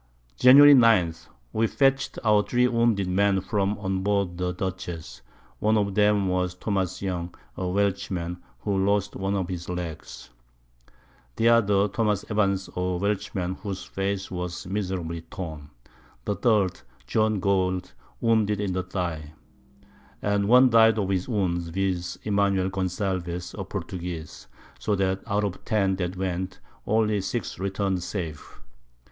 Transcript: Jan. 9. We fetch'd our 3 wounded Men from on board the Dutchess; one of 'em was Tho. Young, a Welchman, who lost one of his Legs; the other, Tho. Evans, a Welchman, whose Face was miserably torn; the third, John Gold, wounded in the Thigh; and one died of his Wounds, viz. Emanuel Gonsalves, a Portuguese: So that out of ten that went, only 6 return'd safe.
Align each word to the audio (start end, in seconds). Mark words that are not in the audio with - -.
Jan. 0.35 0.57
9. 0.79 1.13
We 1.53 1.67
fetch'd 1.67 2.17
our 2.23 2.41
3 2.41 2.69
wounded 2.69 3.07
Men 3.07 3.39
from 3.39 3.77
on 3.77 4.01
board 4.01 4.35
the 4.39 4.51
Dutchess; 4.51 5.21
one 5.59 5.77
of 5.77 5.95
'em 5.95 6.27
was 6.27 6.55
Tho. 6.55 6.83
Young, 7.01 7.35
a 7.55 7.67
Welchman, 7.67 8.41
who 8.61 8.83
lost 8.83 9.15
one 9.15 9.35
of 9.35 9.47
his 9.47 9.69
Legs; 9.69 10.31
the 11.35 11.49
other, 11.49 11.87
Tho. 11.87 12.15
Evans, 12.31 12.67
a 12.75 12.81
Welchman, 12.97 13.53
whose 13.61 13.83
Face 13.83 14.31
was 14.31 14.65
miserably 14.65 15.21
torn; 15.21 15.69
the 16.25 16.33
third, 16.35 16.81
John 17.05 17.39
Gold, 17.39 17.93
wounded 18.19 18.59
in 18.59 18.73
the 18.73 18.81
Thigh; 18.81 19.33
and 20.19 20.47
one 20.49 20.71
died 20.71 20.97
of 20.97 21.09
his 21.09 21.29
Wounds, 21.29 21.67
viz. 21.67 22.17
Emanuel 22.23 22.71
Gonsalves, 22.71 23.53
a 23.53 23.63
Portuguese: 23.63 24.47
So 24.79 24.95
that 24.95 25.21
out 25.27 25.43
of 25.43 25.63
ten 25.63 25.97
that 25.97 26.17
went, 26.17 26.59
only 26.87 27.21
6 27.21 27.59
return'd 27.59 28.01
safe. 28.01 28.59